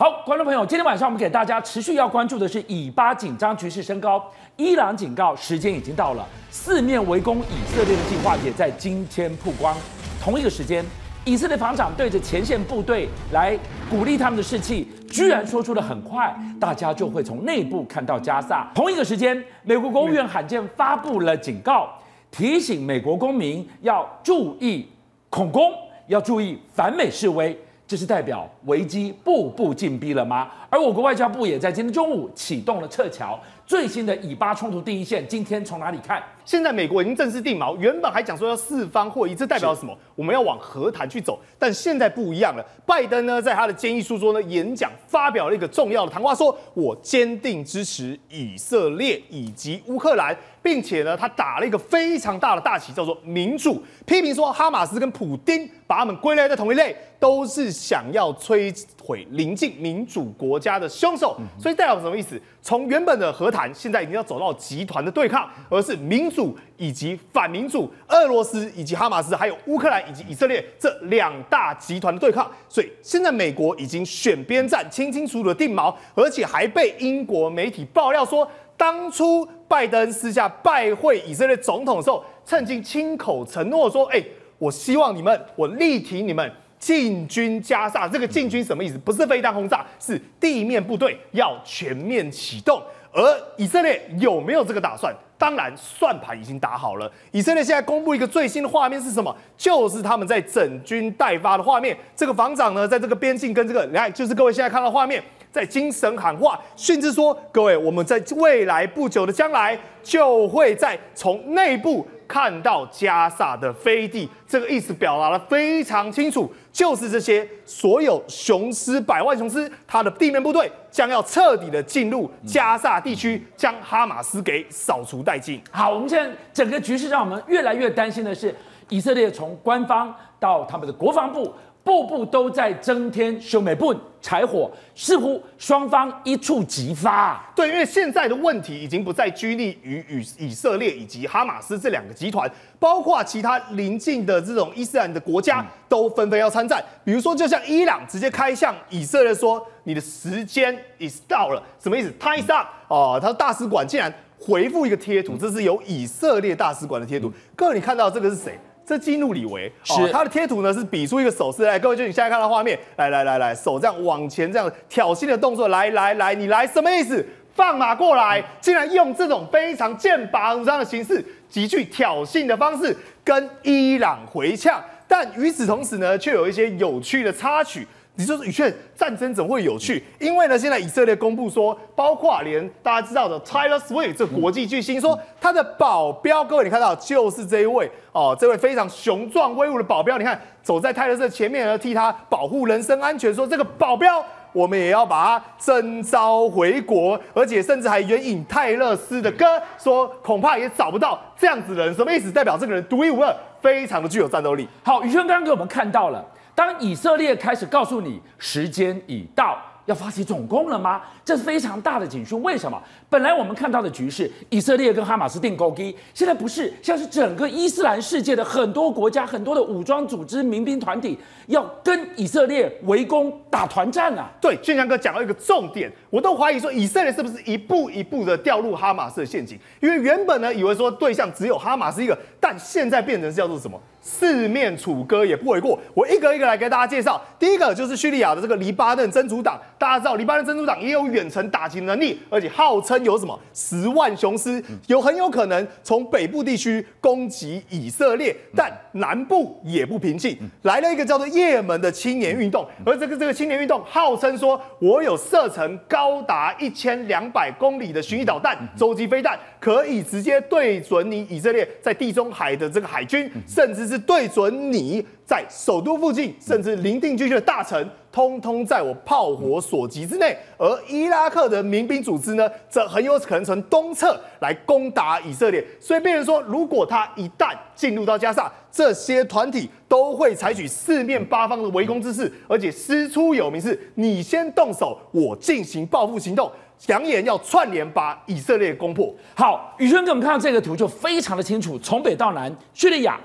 [0.00, 4.24] 好，观众朋友，今天晚上我们给大家持续要关注的是以巴紧张局势升高，
[4.56, 9.76] 伊朗警告时间已经到了，四面围攻以色列的计划也在今天曝光。
[10.22, 10.84] 同一个时间，
[11.24, 13.58] 以色列防长对着前线部队来
[13.90, 18.70] 鼓励他们的士气，居然说出了很快，大家就会从内部看到加萨。
[18.76, 21.88] 同一个时间，美国国务院罕见发布了警告，
[22.30, 24.86] 提醒美国公民要注意
[25.28, 25.72] 恐攻，
[26.06, 27.58] 要注意反美示威。
[27.88, 30.50] 这是代表危机步步紧逼了吗？
[30.68, 33.40] 而我国外交部也在今天中午启动了撤侨。
[33.68, 36.22] 最新的以巴冲突第一线，今天从哪里看？
[36.42, 39.94] 现在美国已经正式定锚，原本还讲说要四方会议，这代表什么？
[40.14, 41.38] 我们要往和谈去走。
[41.58, 50.34] 但现在不一样了，拜登呢，在他的建议书中呢，演讲发表了一个重要的谈话，说我坚定支持以色列以及乌克兰。
[50.60, 61.38] 并且呢，他打了一个非常大的大旗，叫做民主，批评说哈马斯跟普丁把他们归类在同一类，都是想要摧毁邻近民主国家的凶手。
[61.58, 62.38] 所以代表什么意思？
[62.68, 72.46] 从原本的和谈，现在已经要走到集团的对抗，而是民主以及反民主，俄罗斯以及哈马斯，还有乌克兰以及以色列这两大集团的对抗。
[72.68, 84.22] 所以现在美国已经选边站，清清楚楚的定锚，而且还被英国媒体爆料说，当初拜登私下拜会以色列总统的时候，曾经亲口承诺说：“哎，
[84.58, 88.06] 我希望你们，我力挺你们进军加萨。
[88.08, 88.96] 这个进军什么意思？
[88.98, 92.82] 不是飞弹轰炸，是地面部队要全面启动。
[93.10, 93.22] 而
[93.56, 95.14] 以色列有没有这个打算？
[95.38, 97.10] 当然，算盘已经打好了。
[97.30, 99.34] 以色列现在公布一个最新的画面是什么？
[99.56, 101.96] 就是他们在整军待发的画面。
[102.14, 125.60] 这个防长呢，在这个边境跟这个，你看，就是各位现在看到画面。”在精神喊话，甚至说：“各位，我们在未来不久的将来，就会在从内部看到加萨的飞地。”这个意思表达得非常清楚，就是这些所有雄狮、百万雄狮，他的地面部队将要彻底的进入加萨地区，将哈马斯给扫除殆尽。
[125.72, 128.54] 好，我们现在整个局势让我们越来越担心的是，
[128.90, 131.52] 以色列从官方到他们的国防部。
[131.88, 137.42] 步步都在增添兄妹不柴火，似乎双方一触即发。
[137.56, 146.84] 对，因为现在的问题已经不再拘泥于与以色列以及哈马斯这两个集团，包括其他邻近的这种伊斯兰的国家都纷纷要参战。
[147.02, 157.32] 比如说，就像伊朗直接开向以色列说：“你的时间 is 到了。”什么意思？Time's up 哦，他说大使馆竟然回复一个贴图，这是由以色列大使馆的贴图。
[157.56, 158.58] 各位，你看到这个是谁？
[158.88, 167.22] 这激怒李维，是、哦、他的贴图呢，是比出一个手势来，各位就你现在看到画面，来来来来，手这样往前这样挑衅的动作，来来来，你来什么意思？
[167.54, 177.86] 放马过来，竟然用这种非常剑拔弩张的形式，极具挑衅的方式跟伊朗回呛，但与此同时呢，却有一些有趣的插曲。
[178.18, 180.02] 你说宇轩战争怎么会有趣？
[180.18, 193.32] 因为呢，现在以色列公布说，包括连大家知道的 Taylor Swift 这国际巨星，说他的保镖，各位你看到就是这一位哦，这位非常雄壮威武的保镖，你看走在泰勒斯前面呢，替他保护人身安全。
[193.32, 194.20] 说这个保镖，
[194.52, 201.94] 我们也要把他征召回国，而且甚至还援引泰勒斯的歌，说恐怕也找不到这样子的人。
[201.94, 202.32] 什么意思？
[202.32, 204.68] 代表这个人独一无二，非常的具有战斗力。
[204.82, 206.24] 好，宇轩刚刚给我们看到了。
[206.58, 211.00] 当以色列开始告诉你时间已到，要发起总攻了吗？
[211.24, 212.42] 这是非常大的警讯。
[212.42, 212.82] 为什么？
[213.08, 224.28] 本来我们看到的局势，以色列跟哈马斯钉孤枝，现在不是，现在是整个伊斯兰世界的很多国家、很多的武装组织、民兵团体要跟以色列围攻打团战啊！
[224.40, 229.56] 对，俊强哥讲到一个重点，我都怀疑说以色列是不是一步一步的掉入哈马斯的陷阱？
[229.80, 233.80] 因为原本呢，以为说对象只有哈马斯一个，但现在变成是叫做什么？
[234.00, 235.78] 四面楚歌也不为过。
[235.94, 237.20] 我一个一个来给大家介绍。
[237.38, 250.36] 第一个就是叙利亚的这个黎巴嫩真主党，大家知道黎巴嫩真主党也有远程打击能力，而且号称有什么十万雄师，有很有可能从北部地区攻击以色列，但南部也不平静。
[250.62, 263.98] 来了一个叫做也门的青年运动，而这个这个青年运动号称说，我有射程高达一千两百公里的巡弋导弹、洲际飞弹，可以直接对准你以色列在地中海的这个海军，甚至是。
[264.08, 270.34] 对准你在首都附近，甚至邻近地区的大城，通通在我炮火所及之内。
[270.56, 275.62] 而伊拉克的民兵组织呢，则很有可能从东侧来攻打以色列。
[275.78, 286.50] 所以，变成说，如果他一旦进入到加萨，这些团体都会采取四面八方的围攻之势，而且师出有名：是你先动手，我进行报复行动，
[286.86, 289.14] 扬言要串联把以色列攻破。
[289.34, 293.20] 好，宇轩给我们看到这个图就非常的清楚，从北到南，叙利亚。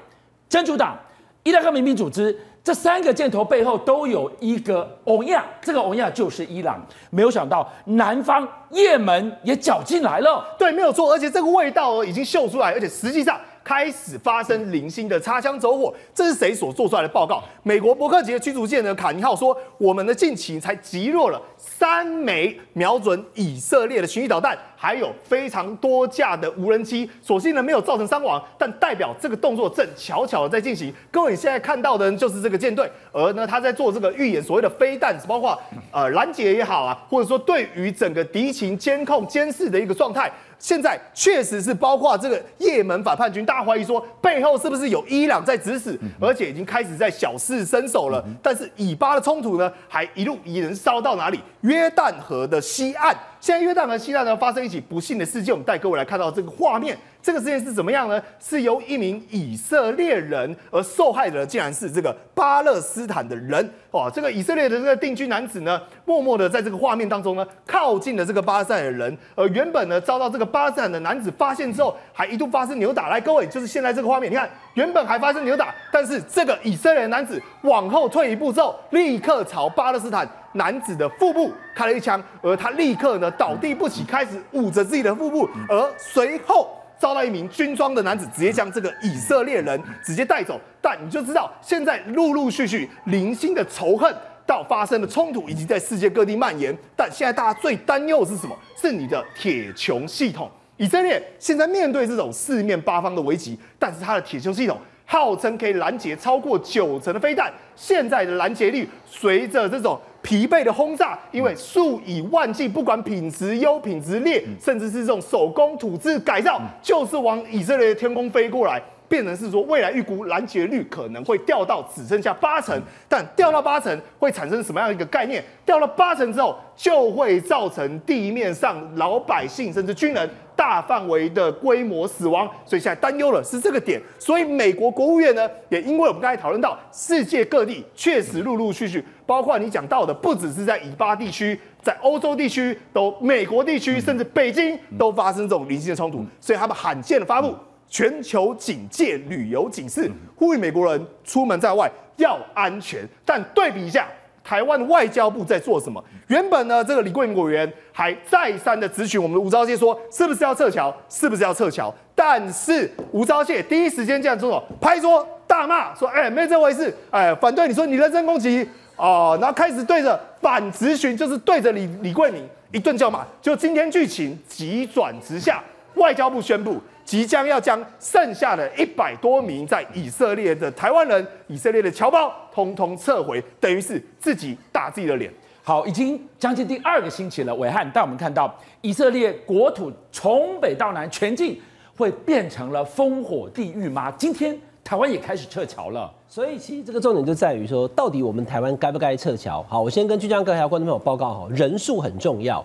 [0.53, 0.95] 真主党、
[1.41, 6.79] 伊拉克民兵组织这三个箭头背后都有一个欧亚，这个欧亚就是伊朗。
[7.09, 13.35] 没有想到南方也门也搅进来了，对，没有错，而且这个味道已经嗅出来，而且实际上。
[13.65, 17.41] 开始发生零星的擦枪走火，这是谁所做出来的报告？
[17.63, 30.93] 美国伯克级的驱逐舰的卡尼号说，我们的近期才击落了三枚瞄准以色列的巡弋导弹，还有非常多架的无人机，所幸呢没有造成伤亡，但代表这个动作正巧巧的在进行。
[31.09, 35.57] 各位你现在看到的就是这个舰队，而呢他在做这个预演，所谓的飞弹，包括
[35.89, 40.29] 呃拦截也好啊，或者说对于整个敌情监控监视的一个状态。
[40.59, 48.23] 现在确实是包括这个也门反叛军，大家怀疑说背后是不是有伊朗在指使，而且已经开始在小试身手了。
[48.41, 51.39] 但是以巴的冲突呢，还一路延烧到哪里？
[51.61, 53.15] 约旦河的西岸。
[53.43, 56.97] 现在约旦和希腊呢发生一起不幸的事件，我们带各位来看到这个画面。
[57.23, 58.21] 这个事件是怎么样呢？
[58.37, 63.67] 是由一名以色列人，而受害者竟然是这个巴勒斯坦的人。
[63.91, 69.17] 哦，这个以色列的这个定居男子呢，默默的在这个画面当中呢，靠近了这个巴勒斯坦的人。
[69.35, 73.07] 而原本呢，遭到这个巴勒斯坦的男子发现之后，还一度发生扭打。
[73.07, 86.67] 来，各位，就是现在这个画面，你看，原本还发生扭打，但是这个以色列男子往后退一步之后，立刻朝巴勒斯坦男子的腹部开了一枪，而他立刻呢倒地不起，开始捂着自己的腹部，而随后。
[87.03, 94.15] 遭到一名军装的男子直接将这个以色列人直接带走，但你就知道现在陆陆续续零星的仇恨
[94.45, 96.73] 到发生的冲突，以及在世界各地蔓延。
[96.95, 98.57] 但现在大家最担忧的是什么？
[98.81, 100.49] 是你的铁穹系统。
[100.77, 109.99] 以色列现在面对这种四面八方的危机，但是它的铁穹系统号称可以拦截超过九成的飞弹，现在的拦截率随着这种。
[110.23, 122.81] 疲惫的轰炸，因为数以万计，不管品质优、品质劣，甚至是这种手工土制改造，就是往以色列的天空飞过来，变成是说未来预估拦截率可能会掉到只剩下八成。
[123.09, 125.43] 但掉到八成会产生什么样一个概念？
[125.65, 132.49] 掉到八成之后，就会造成地面上老百姓甚至军人大范围的规模死亡。
[132.65, 134.01] 所以现在担忧的是这个点。
[134.19, 139.03] 所以美国国务院呢，也因为我们刚才讨论到，世界各地确实陆陆续续。
[139.25, 147.55] 包括你讲到的，不只是在以巴地区，在欧洲地区，都美国地区，甚至北京都发生这种零星的冲突，所以他们罕见的发布
[147.87, 153.07] 全球警戒旅游警示，呼吁美国人出门在外要安全。
[153.23, 154.07] 但对比一下，
[154.43, 156.03] 台湾外交部在做什么？
[156.27, 160.93] 原本呢，这个李桂敏委员还再三的质询我们的吴钊燮说，是不是要撤侨？
[161.07, 161.93] 是不是要撤侨？
[162.13, 166.93] 但是吴钊燮第一时间这样做，拍桌大骂说：“哎，没这回事！
[167.09, 173.25] 哎，反对你说你人身攻击。”哦，然后开始对着反质询，就是对着李李桂敏一顿叫骂。
[173.41, 175.63] 就今天剧情急转直下，
[175.95, 185.31] 外交部宣布即将要将剩下的一百多名在以色列的台湾人、以色列的侨胞，通通撤回，等于是自己打自己的脸。
[185.63, 191.59] 好，已经将近第二个星期了，伟汉，但我们看到以色列国土从北到南全境
[191.95, 194.11] 会变成了烽火地狱吗？
[194.17, 194.57] 今天。
[194.85, 199.63] 台湾也开始撤侨了，所以其实这个重点就在于说，到底我们台湾该不该撤侨？
[199.63, 202.63] 好，我先跟巨匠哥还有观众朋友报告哈，人数很重要，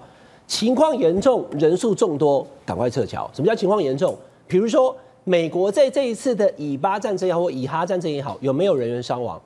[0.48, 3.30] 情况严重，人数众多，赶快撤侨。
[3.34, 4.16] 什么叫情况严重？
[4.48, 9.40] 比如说，美国在这一次的以巴战争也好，或以哈战争也好，有没有人员伤亡？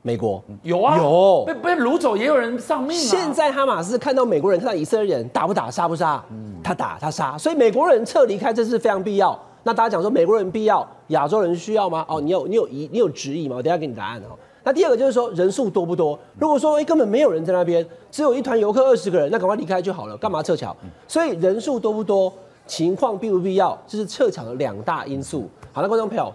[0.00, 3.00] 美国有啊，有被被掳走，也有人丧命啊。
[3.00, 6.24] 现在哈马斯看到美国人，看到以色列人，打不打，杀不杀？
[6.64, 9.38] 他打他杀，所以美国人撤离开，这是非常必要。
[9.62, 12.06] 那大家讲说美国人必要，亚洲人需要吗？
[12.08, 13.56] 哦，你有你有疑你有质疑吗？
[13.56, 14.38] 我等下给你答案哦。
[14.66, 16.18] 那第二个就是说人数多不多？
[16.40, 20.76] 如果说哎根本没有人在那边，只有一团游客二十个人，那赶快离开就好了，干嘛撤侨？
[21.06, 22.32] 所以人数多不多，
[22.66, 25.48] 情况必不必要，这是撤侨的两大因素。
[25.72, 26.32] 好，了观众朋友，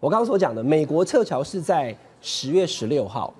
[0.00, 3.32] 我刚刚所讲的，美国撤侨是在十月十六号，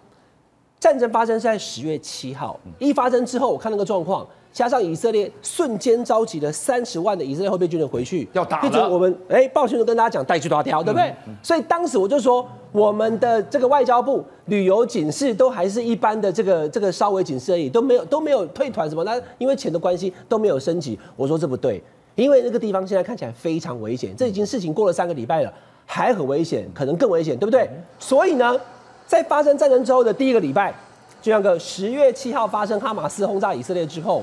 [0.78, 4.24] 战争发生是在十月七号，一发生之后，我看那个状况。
[4.54, 11.08] 加上以色列瞬间召集了三十万的以色列后备军人回去要打了，我们哎，报讯都跟大家讲带去多少条，对不对？
[11.08, 20.96] 嗯嗯、所以当时我就说，我们的这个外交部旅游警示都还是一般的这个这个稍微警示而已，都没有都没有退团什么，那因为钱的关系都没有升级。
[21.16, 21.82] 我说这不对，
[22.14, 25.52] 因为那个地方现在看起来非常危险，这已经事情过了三个礼拜了，
[25.84, 27.68] 还很危险，可能更危险，对不对？
[27.98, 28.56] 所以呢，
[29.04, 30.72] 在发生战争之后的第一个礼拜，
[31.20, 34.22] 就像个十月七号发生哈马斯轰炸以色列之后。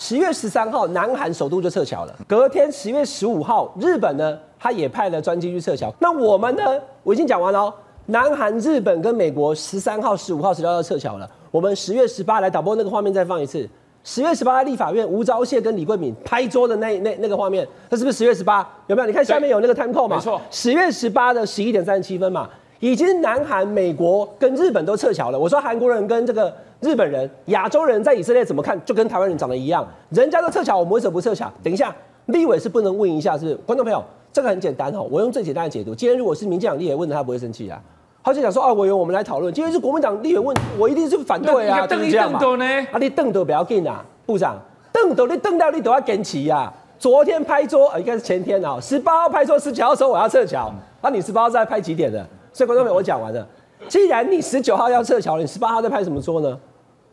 [0.00, 2.16] 十月十三号，南韩首都就撤侨了。
[2.26, 5.92] 隔天十月十五号，日本呢，他也派了专机去撤侨。
[5.98, 6.62] 那我们呢，
[7.02, 7.60] 我已经讲完了。
[7.60, 7.74] 哦
[8.06, 11.30] 南韩、日本跟美国十三号、十五号、十六号撤侨了。
[11.52, 13.68] 我们十月十八来导播那个画面再放一次。
[14.02, 18.68] 十月十八在立法院，吴钊燮跟李贵敏拍桌的那那那个画面，那是不是十月十八？
[18.88, 19.06] 有没有？
[19.06, 20.16] 你看下面有那个 time code 嘛？
[20.16, 20.40] 没错。
[20.50, 22.48] 十月十八的十一点三十七分嘛。
[22.80, 25.38] 已经南韩、美国跟日本都撤侨了。
[25.38, 31.52] 我说韩国人跟这个日本人、亚洲人在以色列怎么看，就跟台湾人长得一样，人家都撤侨，我们为什么不撤侨？
[31.62, 31.94] 等一下，
[32.26, 33.54] 立委是不能问一下，是不是？
[33.66, 35.94] 观众朋友，这个很简单哦，我用最简单的解读。
[35.94, 37.78] 今天如果是民进党立委问的，他不会生气啊。
[38.24, 39.52] 他就想说啊，委员，我们来讨论。
[39.52, 42.18] 今天是国民党立委问，我一定是反对啊，对不对？
[42.18, 44.58] 啊，你瞪都不要紧啊，部长，
[44.90, 46.72] 瞪都你瞪到你都要跟齐呀。
[46.98, 50.72] 昨天拍桌，呃，应该是前天啊，十八号拍桌，十九号说我要撤侨。
[51.02, 52.26] 那你十八号在拍几点的？
[52.52, 53.46] 所以观众朋友，我讲完了。
[53.88, 56.58] 既然你十九号要撤侨了，你十八号在拍什么桌呢？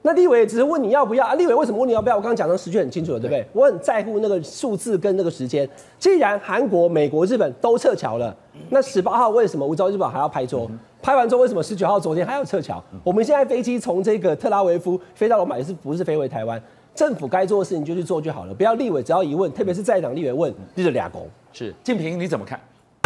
[0.03, 1.34] 那立委只是问你要不要啊？
[1.36, 2.15] 立委为什么问你要不要？
[2.15, 3.46] 我刚刚讲的时序很清楚了，对不对？
[3.51, 5.67] 我很在乎那个数字跟那个时间。
[6.00, 8.34] 既然韩国、美国、日本都撤侨了，
[8.70, 10.70] 那十八号为什么吴钊炯还要拍桌？
[11.01, 12.82] 拍完之后为什么十九号昨天还要撤侨？
[13.03, 16.62] 我们现在飞机从这个特拉维夫飞到罗马，也是不是飞回台湾？
[16.96, 21.27] 政府该做的事情就去做就好了，不要立委只要一问，特别是在党立委问，就是俩公。
[21.53, 22.60] 是敬平你怎么看？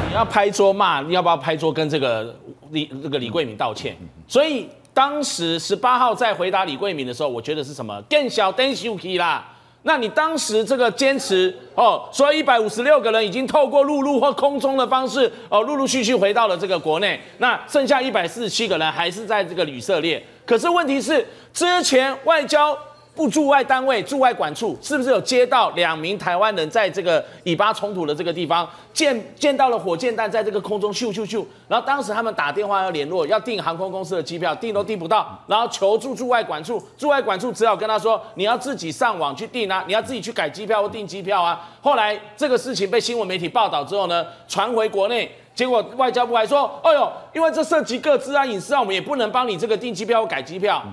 [0.07, 2.35] 你要拍桌骂，你要不要拍桌跟这个
[2.71, 3.95] 李这个李桂敏道歉？
[4.27, 8.01] 所以当时十八号在回答李桂敏的时候，我觉得是什么？
[8.09, 9.47] 更小登秀气啦。
[9.83, 20.21] 那你当时这个坚持哦，说一百五十六个人已经透过陆路或空中的方式哦，陆陆续续回到了这个国内，那剩下一百四十七个人还是在这个旅社列。
[20.45, 22.77] 可是问题是之前外交。
[23.29, 41.69] 驻外单位驻外管处是不是有接到两名台湾人在这个以巴冲突的这个地方见见到了火箭弹在这个空中咻咻咻，然后当时他们打电话要联络，要订航空公司的机票，订都订不到，然后求助驻外管处，驻外管处只好跟他说，你要自己上网去订啊，你要自己去改机票或订机票啊。
[41.81, 50.83] 后来这个事情被新闻媒体报道之后呢，传回国内，结果外交部还说，哎呦，因为这涉及各自啊隐私啊，我们也不能帮你这个订机票或改机票。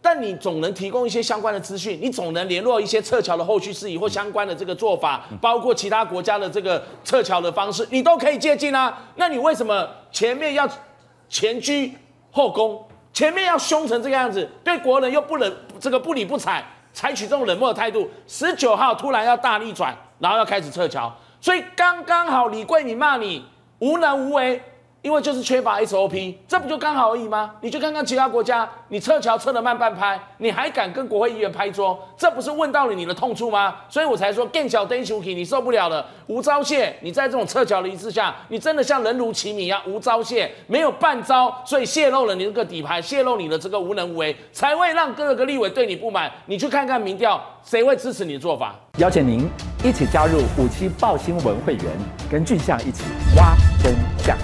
[0.00, 8.96] 但你总能提供一些相关的资讯，你总能联络一些撤侨的后续事宜或相关的这个做法，包括其他国家的这个撤侨的方式，你都可以借鉴啊。
[9.16, 10.68] 那你为什么前面要
[11.28, 11.92] 前居
[12.30, 12.80] 后攻，
[13.12, 18.08] 前面要凶成这个样子，对国人又不冷这个不理不睬，采取这种冷漠的态度？
[18.26, 23.44] 十九号突然要大逆转，然后要开始撤侨，所以刚刚好李桂敏骂你
[23.80, 24.62] 无能无为。
[25.00, 27.54] 因为就是缺乏 SOP，这不就刚好而已吗？
[27.60, 31.98] 你去看看其他国家，你撤侨撤得慢半拍，你还敢跟国会议员拍桌？
[32.16, 33.76] 这不是问到了你的痛处吗？
[33.88, 36.04] 所以我才说更小灯熊皮，你受不了了。
[36.26, 46.30] 吴钊燮，你在这种撤侨的仪式下，你真的像人如其名一样，吴钊燮没有半招，所以泄露了你这个底牌，泄露你的这个无能无为，才会让各个立委对你不满。
[46.46, 48.74] 你去看看民调，谁会支持你的做法？
[48.98, 49.48] 邀请您
[49.84, 51.84] 一起加入五七爆新闻会员，
[52.28, 53.04] 跟俊相一起
[53.36, 54.36] 挖真相。